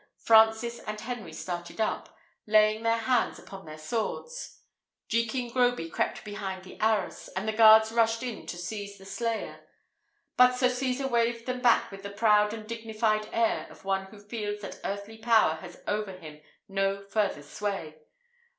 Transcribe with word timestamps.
Francis 0.17 0.79
and 0.79 0.99
Henry 0.99 1.31
started 1.31 1.79
up, 1.79 2.17
laying 2.47 2.81
their 2.81 2.97
hands 2.97 3.37
upon 3.37 3.67
their 3.67 3.77
swords; 3.77 4.61
Jekin 5.07 5.53
Groby 5.53 5.91
crept 5.91 6.25
behind 6.25 6.63
the 6.63 6.79
arras; 6.79 7.27
and 7.35 7.47
the 7.47 7.53
guards 7.53 7.91
rushed 7.91 8.23
in 8.23 8.47
to 8.47 8.57
seize 8.57 8.97
the 8.97 9.05
slayer; 9.05 9.67
but 10.37 10.55
Sir 10.55 10.69
Cesar 10.69 11.07
waved 11.07 11.45
them 11.45 11.61
back 11.61 11.91
with 11.91 12.01
the 12.01 12.09
proud 12.09 12.51
and 12.51 12.65
dignified 12.67 13.29
air 13.31 13.67
of 13.69 13.85
one 13.85 14.05
who 14.07 14.17
feels 14.17 14.59
that 14.61 14.79
earthly 14.83 15.19
power 15.19 15.57
has 15.57 15.83
over 15.87 16.13
him 16.13 16.41
no 16.67 16.99
further 17.03 17.43
sway. 17.43 17.99